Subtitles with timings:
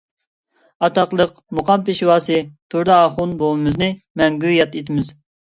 [0.85, 2.39] ئاتاقلىق مۇقام پېشۋاسى
[2.75, 3.91] تۇردى ئاخۇن بوۋىمىزنى
[4.23, 5.17] مەڭگۈ ياد ئېتىمىز.